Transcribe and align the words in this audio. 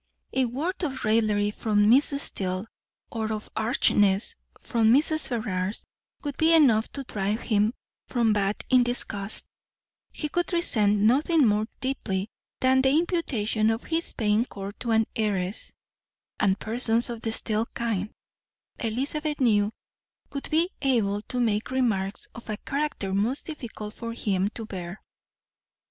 A 0.33 0.45
word 0.45 0.83
of 0.83 1.05
raillery 1.05 1.51
from 1.51 1.87
Miss 1.87 2.11
Steele, 2.23 2.65
or 3.11 3.31
of 3.31 3.51
archness 3.55 4.33
from 4.59 4.91
Mrs. 4.91 5.27
Ferrars, 5.27 5.85
would 6.23 6.37
be 6.37 6.55
enough 6.55 6.91
to 6.93 7.03
drive 7.03 7.41
him 7.41 7.75
from 8.07 8.33
Bath 8.33 8.55
in 8.71 8.81
disgust; 8.81 9.45
he 10.11 10.27
would 10.33 10.51
resent 10.53 10.97
nothing 10.97 11.45
more 11.45 11.67
deeply 11.81 12.31
than 12.61 12.81
the 12.81 12.89
imputation 12.97 13.69
of 13.69 13.83
his 13.83 14.13
paying 14.13 14.45
court 14.45 14.79
to 14.79 14.89
an 14.89 15.05
heiress, 15.15 15.71
and 16.39 16.57
persons 16.59 17.11
of 17.11 17.21
the 17.21 17.31
Steele 17.31 17.67
kind, 17.67 18.09
Elizabeth 18.79 19.39
knew, 19.39 19.71
would 20.33 20.49
be 20.49 20.71
able 20.81 21.21
to 21.21 21.39
make 21.39 21.69
remarks 21.69 22.25
of 22.33 22.49
a 22.49 22.57
character 22.57 23.13
most 23.13 23.45
difficult 23.45 23.93
for 23.93 24.13
him 24.13 24.49
to 24.55 24.65
bear. 24.65 25.03